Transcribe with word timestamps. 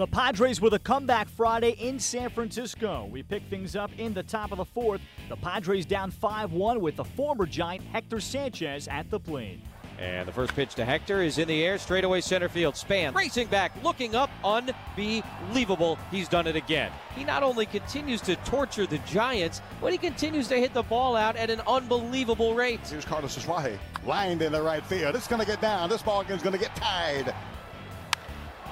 The 0.00 0.06
Padres 0.06 0.62
with 0.62 0.72
a 0.72 0.78
comeback 0.78 1.28
Friday 1.28 1.72
in 1.72 1.98
San 1.98 2.30
Francisco. 2.30 3.06
We 3.12 3.22
pick 3.22 3.42
things 3.50 3.76
up 3.76 3.90
in 3.98 4.14
the 4.14 4.22
top 4.22 4.50
of 4.50 4.56
the 4.56 4.64
fourth. 4.64 5.02
The 5.28 5.36
Padres 5.36 5.84
down 5.84 6.10
5 6.10 6.54
1 6.54 6.80
with 6.80 6.96
the 6.96 7.04
former 7.04 7.44
Giant 7.44 7.84
Hector 7.92 8.18
Sanchez 8.18 8.88
at 8.88 9.10
the 9.10 9.20
plate. 9.20 9.60
And 9.98 10.26
the 10.26 10.32
first 10.32 10.54
pitch 10.54 10.74
to 10.76 10.86
Hector 10.86 11.20
is 11.20 11.36
in 11.36 11.48
the 11.48 11.62
air, 11.62 11.76
straightaway 11.76 12.22
center 12.22 12.48
field. 12.48 12.76
Span 12.76 13.12
racing 13.12 13.48
back, 13.48 13.72
looking 13.84 14.14
up, 14.14 14.30
unbelievable. 14.42 15.98
He's 16.10 16.28
done 16.28 16.46
it 16.46 16.56
again. 16.56 16.90
He 17.14 17.22
not 17.22 17.42
only 17.42 17.66
continues 17.66 18.22
to 18.22 18.36
torture 18.36 18.86
the 18.86 19.00
Giants, 19.00 19.60
but 19.82 19.92
he 19.92 19.98
continues 19.98 20.48
to 20.48 20.56
hit 20.56 20.72
the 20.72 20.84
ball 20.84 21.14
out 21.14 21.36
at 21.36 21.50
an 21.50 21.60
unbelievable 21.66 22.54
rate. 22.54 22.80
Here's 22.88 23.04
Carlos 23.04 23.36
Asuaje, 23.36 23.76
lined 24.06 24.40
in 24.40 24.52
the 24.52 24.62
right 24.62 24.86
field. 24.86 25.14
It's 25.14 25.28
going 25.28 25.42
to 25.42 25.46
get 25.46 25.60
down. 25.60 25.90
This 25.90 26.00
ball 26.00 26.24
game's 26.24 26.42
going 26.42 26.54
to 26.54 26.58
get 26.58 26.74
tied. 26.74 27.34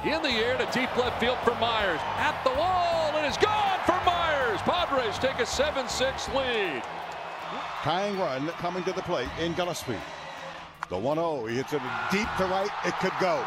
In 0.04 0.22
the 0.22 0.28
air 0.28 0.56
to 0.56 0.64
deep 0.72 0.96
left 0.96 1.18
field 1.18 1.38
for 1.38 1.56
Myers. 1.56 1.98
At 2.18 2.40
the 2.44 2.50
wall, 2.50 3.10
and 3.16 3.26
it's 3.26 3.36
gone 3.36 3.80
for 3.84 4.00
Myers. 4.06 4.60
Padres 4.62 5.18
take 5.18 5.40
a 5.40 5.42
7-6 5.42 6.32
lead. 6.36 6.84
Tying 7.82 8.16
run 8.16 8.46
coming 8.60 8.84
to 8.84 8.92
the 8.92 9.02
plate 9.02 9.28
in 9.40 9.54
Gillaspie. 9.54 9.98
The 10.88 10.96
1-0, 10.96 11.50
he 11.50 11.56
hits 11.56 11.72
it 11.72 11.82
deep 12.12 12.28
to 12.38 12.44
right. 12.44 12.70
It 12.84 12.94
could 13.00 13.12
go. 13.20 13.44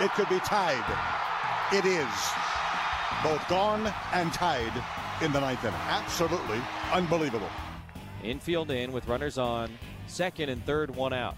It 0.00 0.10
could 0.12 0.28
be 0.28 0.38
tied. 0.40 0.84
It 1.72 1.86
is. 1.86 2.06
Both 3.22 3.48
gone 3.48 3.90
and 4.12 4.34
tied 4.34 4.72
in 5.22 5.32
the 5.32 5.40
ninth 5.40 5.64
inning. 5.64 5.80
Absolutely 5.88 6.60
unbelievable. 6.92 7.48
Infield 8.22 8.70
in 8.70 8.92
with 8.92 9.08
runners 9.08 9.38
on, 9.38 9.70
second 10.08 10.50
and 10.50 10.62
third, 10.66 10.94
one 10.94 11.14
out. 11.14 11.36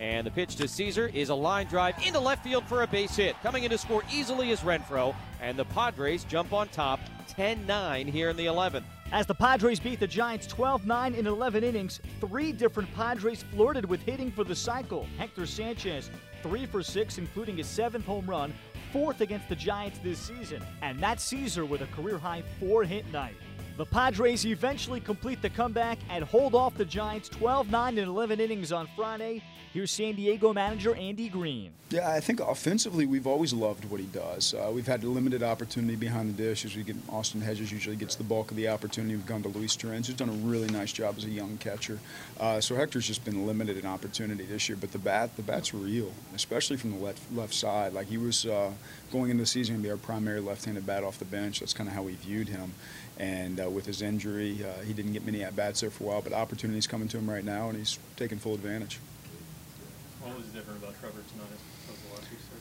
And 0.00 0.26
the 0.26 0.30
pitch 0.30 0.56
to 0.56 0.64
Szczur 0.64 1.14
is 1.14 1.28
a 1.28 1.34
line 1.34 1.66
drive 1.66 1.94
into 2.04 2.18
left 2.18 2.42
field 2.42 2.64
for 2.64 2.82
a 2.82 2.86
base 2.86 3.14
hit. 3.14 3.36
Coming 3.42 3.64
in 3.64 3.70
to 3.70 3.76
score 3.76 4.02
easily 4.10 4.50
is 4.50 4.60
Renfroe, 4.60 5.14
and 5.42 5.58
the 5.58 5.66
Padres 5.66 6.24
jump 6.24 6.54
on 6.54 6.68
top 6.68 7.00
10 7.28 7.66
9 7.66 8.06
here 8.06 8.30
in 8.30 8.36
the 8.36 8.46
11th. 8.46 8.84
As 9.12 9.26
the 9.26 9.34
Padres 9.34 9.78
beat 9.78 10.00
the 10.00 10.06
Giants 10.06 10.46
12 10.46 10.86
9 10.86 11.14
in 11.14 11.26
11 11.26 11.62
innings, 11.62 12.00
three 12.18 12.50
different 12.50 12.92
Padres 12.94 13.42
flirted 13.42 13.84
with 13.84 14.00
hitting 14.02 14.30
for 14.30 14.42
the 14.42 14.56
cycle. 14.56 15.06
Hector 15.18 15.44
Sanchez, 15.44 16.10
three 16.42 16.64
for 16.64 16.82
six, 16.82 17.18
including 17.18 17.58
his 17.58 17.66
seventh 17.66 18.06
home 18.06 18.24
run, 18.24 18.54
fourth 18.94 19.20
against 19.20 19.50
the 19.50 19.56
Giants 19.56 19.98
this 20.02 20.18
season. 20.18 20.64
And 20.80 20.98
Matt 20.98 21.18
Szczur 21.18 21.68
with 21.68 21.82
a 21.82 21.86
career 21.88 22.16
high 22.16 22.42
four 22.58 22.84
hit 22.84 23.10
night. 23.12 23.34
The 23.80 23.86
Padres 23.86 24.44
eventually 24.44 25.00
complete 25.00 25.40
the 25.40 25.48
comeback 25.48 25.96
and 26.10 26.22
hold 26.22 26.54
off 26.54 26.76
the 26.76 26.84
Giants 26.84 27.30
12 27.30 27.70
9 27.70 27.96
in 27.96 28.08
11 28.10 28.38
innings 28.38 28.72
on 28.72 28.86
Friday. 28.94 29.42
Here's 29.72 29.90
San 29.90 30.16
Diego 30.16 30.52
manager 30.52 30.94
Andy 30.94 31.30
Green. 31.30 31.72
Yeah, 31.90 32.10
I 32.10 32.20
think 32.20 32.40
offensively 32.40 33.06
we've 33.06 33.26
always 33.26 33.52
loved 33.52 33.84
what 33.86 33.98
he 33.98 34.06
does. 34.06 34.52
Uh, 34.52 34.70
we've 34.72 34.86
had 34.86 35.02
limited 35.02 35.42
opportunity 35.42 35.96
behind 35.96 36.36
the 36.36 36.42
dish 36.42 36.64
as 36.64 36.76
we 36.76 36.82
get 36.82 36.96
Austin 37.08 37.40
Hedges 37.40 37.72
usually 37.72 37.96
gets 37.96 38.16
the 38.16 38.22
bulk 38.22 38.50
of 38.50 38.56
the 38.56 38.68
opportunity. 38.68 39.16
We've 39.16 39.26
gone 39.26 39.42
to 39.44 39.48
Luis 39.48 39.74
Torrens, 39.76 40.08
who's 40.08 40.16
done 40.16 40.28
a 40.28 40.32
really 40.32 40.68
nice 40.68 40.92
job 40.92 41.14
as 41.16 41.24
a 41.24 41.30
young 41.30 41.56
catcher. 41.56 41.98
Uh, 42.38 42.60
so 42.60 42.76
Hector's 42.76 43.06
just 43.06 43.24
been 43.24 43.46
limited 43.46 43.76
in 43.78 43.86
opportunity 43.86 44.44
this 44.44 44.68
year. 44.68 44.76
But 44.80 44.92
the 44.92 44.98
bat, 44.98 45.36
the 45.36 45.42
bat's 45.42 45.72
real, 45.72 46.12
especially 46.34 46.76
from 46.76 46.92
the 46.92 46.98
left 46.98 47.22
left 47.32 47.54
side. 47.54 47.92
Like 47.92 48.08
he 48.08 48.18
was 48.18 48.44
uh, 48.44 48.72
going 49.10 49.30
into 49.30 49.42
the 49.44 49.46
season 49.46 49.76
to 49.76 49.82
be 49.82 49.90
our 49.90 49.96
primary 49.96 50.40
left-handed 50.40 50.84
bat 50.84 51.02
off 51.02 51.18
the 51.18 51.24
bench. 51.24 51.60
That's 51.60 51.72
kind 51.72 51.88
of 51.88 51.94
how 51.94 52.02
we 52.02 52.14
viewed 52.14 52.48
him. 52.48 52.74
And 53.18 53.60
uh, 53.60 53.69
with 53.70 53.86
his 53.86 54.02
injury, 54.02 54.64
uh, 54.64 54.82
he 54.82 54.92
didn't 54.92 55.12
get 55.12 55.24
many 55.24 55.42
at 55.42 55.56
bats 55.56 55.80
there 55.80 55.90
for 55.90 56.04
a 56.04 56.06
while. 56.08 56.22
But 56.22 56.32
opportunities 56.32 56.86
coming 56.86 57.08
to 57.08 57.18
him 57.18 57.28
right 57.28 57.44
now, 57.44 57.68
and 57.68 57.78
he's 57.78 57.98
taking 58.16 58.38
full 58.38 58.54
advantage. 58.54 58.98
What 60.22 60.36
was 60.36 60.46
different 60.46 60.82
about 60.82 60.98
Trevor 61.00 61.22
tonight 61.32 61.46
over 61.88 61.98
the 62.08 62.14
last 62.14 62.28
few 62.28 62.38
starts? 62.38 62.60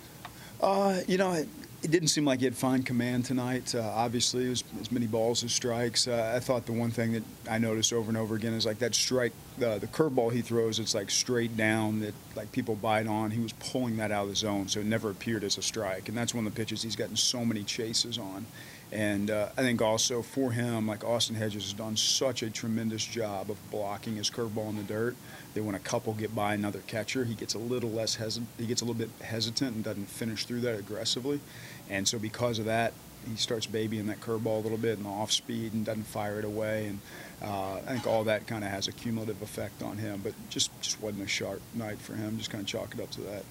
Uh, 0.62 1.04
you 1.12 1.18
know, 1.18 1.34
it, 1.34 1.48
it, 1.84 1.92
didn't 1.92 2.08
seem 2.08 2.24
like 2.24 2.40
he 2.40 2.46
had 2.46 2.56
fine 2.56 2.84
command 2.84 3.26
tonight. 3.26 3.76
Uh, 3.76 3.82
obviously, 3.82 4.46
it 4.46 4.50
was 4.50 4.64
as 4.80 4.92
many 4.92 5.08
balls 5.08 5.44
as 5.44 5.52
strikes. 5.52 6.08
Uh, 6.08 6.34
I 6.36 6.40
thought 6.40 6.66
the 6.66 6.72
one 6.72 6.90
thing 6.90 7.12
that 7.14 7.24
I 7.50 7.58
noticed 7.58 7.92
over 7.92 8.10
and 8.10 8.18
over 8.18 8.36
again 8.36 8.54
is 8.54 8.66
like 8.66 8.80
that 8.80 8.96
strike, 8.96 9.34
the 9.58 9.80
curveball 9.92 10.32
he 10.32 10.42
throws, 10.42 10.80
it's 10.80 10.96
like 10.96 11.12
straight 11.12 11.58
down 11.58 12.00
that 12.00 12.14
like 12.36 12.52
people 12.54 12.76
bite 12.76 13.08
on. 13.08 13.32
He 13.32 13.42
was 13.42 13.54
pulling 13.54 13.98
that 13.98 14.12
out 14.12 14.24
of 14.24 14.30
the 14.30 14.36
zone, 14.36 14.70
so 14.70 14.80
it 14.80 14.86
never 14.86 15.10
appeared 15.10 15.44
as 15.44 15.58
a 15.58 15.62
strike. 15.62 16.08
And 16.08 16.18
that's 16.18 16.34
one 16.34 16.48
of 16.48 16.54
the 16.54 16.58
pitches 16.58 16.82
he's 16.82 16.96
gotten 16.96 17.18
so 17.18 17.44
many 17.44 17.64
chases 17.64 18.18
on. 18.18 18.46
And 18.92 19.30
uh, 19.30 19.50
I 19.56 19.62
think 19.62 19.82
also 19.82 20.24
for 20.24 20.52
him, 20.52 20.88
like 20.88 21.04
Austin 21.04 21.36
Hedges 21.36 21.64
has 21.64 21.74
done 21.74 21.96
such 21.96 22.42
a 22.42 22.50
tremendous 22.50 23.06
job 23.06 23.52
of 23.52 23.58
blocking 23.70 24.16
his 24.16 24.32
curveball 24.32 24.70
in 24.70 24.78
the 24.78 24.84
dirt 24.84 25.16
that 25.54 25.64
when 25.64 25.76
a 25.76 25.80
couple 25.80 26.14
get 26.14 26.34
by 26.34 26.56
another 26.56 26.82
catcher, 26.88 27.26
he 27.26 27.36
gets 27.36 27.54
a 27.54 27.60
little 27.60 27.92
less 27.92 28.16
hesitant. 28.16 28.50
He 28.58 28.66
gets 28.66 28.82
a 28.82 28.86
little 28.86 28.98
bit 28.98 29.10
hesitant 29.22 29.76
and 29.76 29.84
doesn't 29.84 30.10
finish 30.10 30.46
through 30.46 30.62
that 30.62 30.80
aggressively. 30.80 31.40
And 31.88 32.08
so 32.08 32.18
because 32.18 32.58
of 32.58 32.66
that, 32.66 32.94
he 33.30 33.36
starts 33.36 33.66
babying 33.66 34.08
that 34.08 34.22
curveball 34.22 34.60
a 34.60 34.64
little 34.64 34.78
bit 34.78 35.02
the 35.04 35.10
off 35.10 35.32
speed 35.32 35.74
and 35.74 35.86
doesn't 35.86 36.06
fire 36.06 36.40
it 36.40 36.46
away. 36.46 36.88
And 36.88 37.00
uh, 37.44 37.76
I 37.76 37.94
think 37.94 38.08
all 38.08 38.24
that 38.24 38.48
kind 38.48 38.64
of 38.64 38.72
has 38.72 38.88
a 38.88 38.92
cumulative 38.92 39.42
effect 39.42 39.84
on 39.84 39.98
him. 39.98 40.22
But 40.24 40.34
just 40.50 40.72
just 40.82 41.02
wasn't 41.02 41.24
a 41.24 41.28
sharp 41.28 41.62
night 41.76 42.00
for 42.00 42.14
him. 42.14 42.38
Just 42.38 42.50
kind 42.50 42.62
of 42.62 42.68
chalk 42.68 42.94
it 42.94 43.02
up 43.02 43.12
to 43.12 43.22
that. 43.22 43.44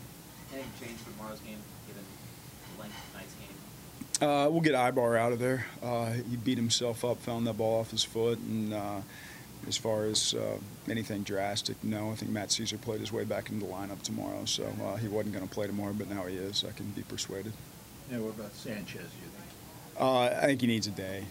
Anything 0.53 0.71
change 0.81 0.99
tomorrow's 1.05 1.41
game, 1.41 1.59
given 1.87 2.03
the 2.75 2.83
length 2.83 2.97
of 2.97 3.13
tonight's 3.13 3.35
game? 3.35 3.68
Uh, 4.21 4.49
we'll 4.51 4.61
get 4.61 4.75
Ibar 4.75 5.17
out 5.17 5.33
of 5.33 5.39
there. 5.39 5.67
Uh, 5.81 6.11
he 6.11 6.37
beat 6.37 6.59
himself 6.59 7.05
up, 7.05 7.19
found 7.19 7.47
that 7.47 7.57
ball 7.57 7.81
off 7.81 7.93
his 7.93 8.03
foot, 8.03 8.39
and 8.39 8.75
uh, 8.75 9.01
as 9.69 9.77
far 9.77 10.07
as 10.07 10.35
uh, 10.35 10.59
anything 10.91 11.23
drastic, 11.23 11.77
no. 11.85 12.11
I 12.11 12.15
think 12.17 12.33
Matt 12.33 12.49
Szczur 12.49 12.81
played 12.81 12.99
his 12.99 13.13
way 13.13 13.23
back 13.23 13.49
into 13.49 13.65
the 13.65 13.73
lineup 13.73 14.03
tomorrow, 14.03 14.45
so 14.45 14.65
uh, 14.85 14.97
he 14.97 15.07
wasn't 15.07 15.35
going 15.35 15.47
to 15.47 15.55
play 15.55 15.69
tomorrow, 15.69 15.93
but 15.93 16.09
now 16.09 16.25
he 16.25 16.35
is. 16.37 16.65
I 16.69 16.73
can 16.73 16.87
be 16.91 17.03
persuaded. 17.03 17.53
Yeah, 18.11 18.19
what 18.19 18.31
about 18.31 18.53
Sanchez? 18.55 18.95
You 18.95 19.29
think? 19.29 20.01
Uh, 20.01 20.23
I 20.23 20.47
think 20.47 20.63
he 20.63 20.67
needs 20.67 20.89
a 20.89 20.93
day. 20.93 21.25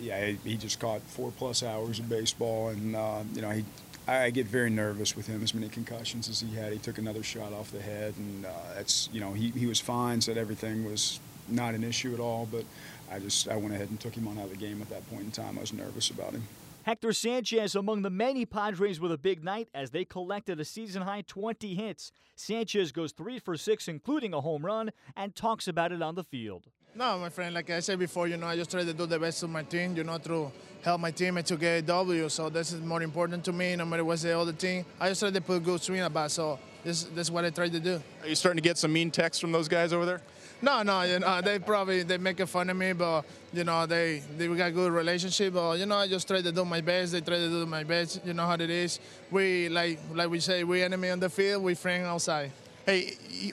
yeah, 0.00 0.26
he, 0.26 0.38
he, 0.44 0.56
just 0.56 0.78
caught 0.78 1.02
four 1.02 1.32
plus 1.32 1.62
hours 1.64 1.98
of 1.98 2.08
baseball, 2.08 2.68
and 2.68 2.92
you 3.34 3.42
know 3.42 3.50
he. 3.50 3.64
I 4.06 4.30
get 4.30 4.46
very 4.46 4.70
nervous 4.70 5.16
with 5.16 5.28
him. 5.28 5.44
As 5.44 5.54
many 5.54 5.68
concussions 5.68 6.28
as 6.28 6.40
he 6.40 6.56
had, 6.56 6.72
he 6.72 6.78
took 6.80 6.98
another 6.98 7.22
shot 7.22 7.52
off 7.52 7.70
the 7.70 7.80
head, 7.80 8.14
and 8.16 8.44
that's 8.74 9.08
you 9.12 9.20
know 9.20 9.32
he, 9.32 9.50
he 9.50 9.66
was 9.66 9.80
fine. 9.80 10.20
Said 10.20 10.36
everything 10.36 10.84
was 10.84 11.20
not 11.48 11.74
an 11.74 11.84
issue 11.84 12.14
at 12.14 12.20
all, 12.20 12.48
but 12.50 12.64
I 13.10 13.18
just 13.18 13.48
I 13.48 13.56
went 13.56 13.74
ahead 13.74 13.90
and 13.90 14.00
took 14.00 14.14
him 14.14 14.26
on 14.28 14.38
out 14.38 14.44
of 14.44 14.50
the 14.50 14.56
game 14.56 14.80
at 14.80 14.90
that 14.90 15.08
point 15.10 15.22
in 15.22 15.30
time. 15.30 15.58
I 15.58 15.60
was 15.60 15.72
nervous 15.72 16.10
about 16.10 16.32
him. 16.32 16.42
Hector 16.84 17.12
Sanchez 17.12 17.76
among 17.76 18.02
the 18.02 18.10
many 18.10 18.44
Padres 18.44 18.98
with 18.98 19.12
a 19.12 19.18
big 19.18 19.44
night 19.44 19.68
as 19.72 19.90
they 19.90 20.04
collected 20.04 20.58
a 20.58 20.64
season 20.64 21.02
high 21.02 21.22
20 21.22 21.74
hits. 21.76 22.10
Sanchez 22.34 22.90
goes 22.90 23.12
3 23.12 23.38
for 23.38 23.56
6 23.56 23.86
including 23.86 24.34
a 24.34 24.40
home 24.40 24.64
run 24.66 24.90
and 25.16 25.34
talks 25.36 25.68
about 25.68 25.92
it 25.92 26.02
on 26.02 26.16
the 26.16 26.24
field. 26.24 26.66
No, 26.94 27.18
my 27.18 27.30
friend, 27.30 27.54
like 27.54 27.70
I 27.70 27.80
said 27.80 27.98
before, 27.98 28.28
you 28.28 28.36
know, 28.36 28.46
I 28.46 28.56
just 28.56 28.70
try 28.70 28.84
to 28.84 28.92
do 28.92 29.06
the 29.06 29.18
best 29.18 29.42
of 29.42 29.48
my 29.48 29.62
team, 29.62 29.96
you 29.96 30.04
know, 30.04 30.18
to 30.18 30.52
help 30.82 31.00
my 31.00 31.10
team 31.10 31.38
and 31.38 31.46
to 31.46 31.56
get 31.56 31.78
a 31.78 31.82
W. 31.82 32.28
So 32.28 32.50
this 32.50 32.72
is 32.72 32.82
more 32.82 33.00
important 33.00 33.44
to 33.44 33.52
me, 33.52 33.76
no 33.76 33.86
matter 33.86 34.04
what's 34.04 34.22
the 34.22 34.38
other 34.38 34.52
team. 34.52 34.84
I 35.00 35.08
just 35.08 35.20
try 35.20 35.30
to 35.30 35.40
put 35.40 35.56
a 35.56 35.60
good 35.60 35.80
swing 35.80 36.02
about, 36.02 36.30
so 36.32 36.58
this, 36.84 37.04
this 37.04 37.28
is 37.28 37.30
what 37.30 37.46
I 37.46 37.50
try 37.50 37.70
to 37.70 37.80
do. 37.80 38.02
Are 38.22 38.28
you 38.28 38.34
starting 38.34 38.62
to 38.62 38.68
get 38.68 38.76
some 38.76 38.92
mean 38.92 39.10
texts 39.10 39.40
from 39.40 39.52
those 39.52 39.68
guys 39.68 39.94
over 39.94 40.04
there? 40.04 40.20
No, 40.62 40.84
no, 40.84 41.02
you 41.02 41.18
know, 41.18 41.40
they 41.40 41.58
probably 41.58 42.04
they 42.04 42.18
make 42.18 42.38
fun 42.46 42.70
of 42.70 42.76
me, 42.76 42.92
but 42.92 43.24
you 43.52 43.64
know, 43.64 43.84
they 43.84 44.22
they 44.38 44.46
we 44.46 44.56
got 44.56 44.72
good 44.72 44.92
relationship. 44.92 45.54
But 45.54 45.80
you 45.80 45.86
know, 45.86 45.96
I 45.96 46.06
just 46.06 46.28
try 46.28 46.40
to 46.40 46.52
do 46.52 46.64
my 46.64 46.80
best. 46.80 47.10
They 47.12 47.20
try 47.20 47.36
to 47.38 47.48
do 47.48 47.66
my 47.66 47.82
best. 47.82 48.24
You 48.24 48.32
know 48.32 48.46
how 48.46 48.54
it 48.54 48.70
is. 48.70 49.00
We 49.32 49.68
like 49.68 49.98
like 50.14 50.30
we 50.30 50.38
say, 50.38 50.62
we 50.62 50.82
enemy 50.84 51.10
on 51.10 51.18
the 51.18 51.28
field, 51.28 51.64
we 51.64 51.74
friend 51.74 52.06
outside. 52.06 52.52
Hey, 52.84 53.12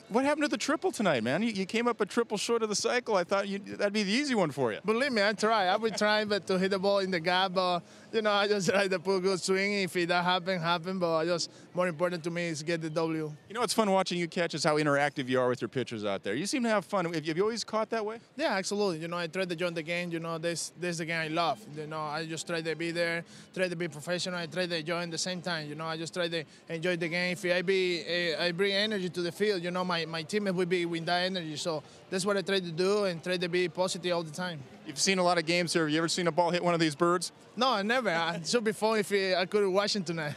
what 0.10 0.26
happened 0.26 0.46
to 0.46 0.48
the 0.48 0.58
triple 0.58 0.92
tonight, 0.92 1.24
man? 1.24 1.44
You, 1.44 1.50
you 1.50 1.66
came 1.68 1.88
up 1.88 2.02
a 2.02 2.06
triple 2.06 2.36
short 2.36 2.64
of 2.64 2.70
the 2.70 2.76
cycle. 2.76 3.16
I 3.16 3.24
thought 3.24 3.48
you, 3.48 3.60
that'd 3.60 3.94
be 3.94 4.02
the 4.02 4.12
easy 4.12 4.34
one 4.34 4.50
for 4.50 4.74
you. 4.74 4.80
Believe 4.84 5.12
me, 5.12 5.22
I 5.22 5.34
try. 5.34 5.66
I 5.66 5.76
would 5.76 5.96
try, 5.96 6.26
but 6.26 6.48
to 6.48 6.58
hit 6.58 6.72
the 6.72 6.80
ball 6.80 7.00
in 7.00 7.12
the 7.12 7.20
gap, 7.20 7.54
but 7.54 7.82
you 8.12 8.24
know, 8.24 8.32
I 8.32 8.48
just 8.48 8.70
try 8.70 8.88
to 8.88 9.00
put 9.00 9.18
a 9.18 9.20
good 9.20 9.40
swing. 9.40 9.74
If 9.74 9.96
it 9.96 10.10
that 10.10 10.24
happen, 10.24 10.60
happen. 10.60 10.98
But 10.98 11.16
I 11.16 11.26
just 11.26 11.52
more 11.76 11.88
important 11.88 12.24
to 12.24 12.32
me 12.32 12.48
is 12.48 12.64
get 12.64 12.82
the 12.82 12.90
W. 12.90 13.32
You 13.48 13.54
know 13.54 13.62
what's 13.62 13.74
fun 13.74 13.92
watching 13.92 14.18
you 14.18 14.28
catch 14.28 14.56
is 14.56 14.64
how 14.64 14.78
interactive 14.78 15.28
you 15.28 15.40
are 15.40 15.48
with 15.48 15.62
your 15.62 15.70
pitchers 15.70 16.06
out 16.06 16.24
there. 16.24 16.34
You 16.34 16.48
seem 16.48 16.64
to 16.64 16.70
have 16.70 16.86
fun. 16.86 17.14
Have 17.14 17.26
you 17.26 17.44
always 17.44 17.64
caught 17.64 17.92
that 17.92 18.04
way? 18.04 18.20
Yeah, 18.36 18.54
absolutely. 18.54 19.00
You 19.00 19.10
know, 19.10 19.18
I 19.18 19.28
try 19.28 19.46
to 19.46 19.56
join 19.56 19.76
the 19.76 19.84
game. 19.84 20.12
You 20.12 20.20
know, 20.20 20.40
this 20.40 20.74
this 20.80 20.92
is 20.92 20.98
the 21.00 21.06
game 21.06 21.22
I 21.22 21.28
love. 21.28 21.60
You 21.78 21.86
know, 21.86 22.02
I 22.02 22.26
just 22.26 22.48
try 22.48 22.62
to 22.62 22.76
be 22.76 22.90
there, 22.90 23.24
try 23.54 23.68
to 23.68 23.76
be 23.76 23.88
professional. 23.88 24.40
I 24.40 24.48
try 24.48 24.66
to 24.66 24.80
at 24.80 25.12
the 25.12 25.18
same 25.18 25.42
time. 25.42 25.70
You 25.70 25.76
know, 25.76 25.86
I 25.86 25.98
just 25.98 26.14
try 26.14 26.28
to 26.28 26.44
enjoy 26.68 26.98
the 26.98 27.10
game. 27.10 27.34
If 27.34 27.46
I 27.46 27.62
be, 27.62 28.34
uh, 28.38 28.44
I 28.44 28.52
bring 28.52 28.74
energy 28.74 29.10
to 29.10 29.19
the 29.22 29.32
field. 29.32 29.64
You 29.64 29.72
know, 29.72 29.84
my 29.84 30.06
my 30.06 30.24
team 30.24 30.46
will 30.46 30.66
be 30.66 30.86
with 30.86 31.06
that 31.06 31.24
energy. 31.24 31.56
So 31.56 31.84
that's 32.10 32.26
what 32.26 32.38
I 32.38 32.42
try 32.42 32.60
to 32.60 32.72
do 32.72 33.06
and 33.06 33.24
try 33.24 33.38
to 33.38 33.50
be 33.50 33.70
positive 33.70 34.14
all 34.14 34.24
the 34.24 34.32
time. 34.32 34.62
You've 34.86 35.00
seen 35.00 35.20
a 35.20 35.24
lot 35.24 35.38
of 35.38 35.46
games 35.46 35.74
here. 35.74 35.84
Have 35.84 35.92
you 35.92 35.98
ever 36.00 36.08
seen 36.08 36.28
a 36.28 36.32
ball 36.32 36.50
hit 36.52 36.64
one 36.64 36.74
of 36.74 36.80
these 36.80 36.96
birds? 36.96 37.32
No, 37.56 37.70
I 37.70 37.82
never. 37.84 38.10
it 38.36 38.48
should 38.48 38.64
be 38.64 38.72
fun 38.72 39.00
if 39.00 39.12
uh, 39.12 39.40
I 39.40 39.46
could 39.46 39.68
watch 39.68 39.96
it 39.96 40.06
tonight. 40.06 40.34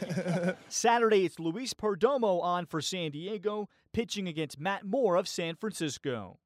Saturday, 0.69 1.25
it's 1.25 1.39
Luis 1.39 1.73
Perdomo 1.73 2.41
on 2.41 2.65
for 2.65 2.81
San 2.81 3.11
Diego, 3.11 3.69
pitching 3.93 4.27
against 4.27 4.59
Matt 4.59 4.85
Moore 4.85 5.15
of 5.15 5.27
San 5.27 5.55
Francisco. 5.55 6.37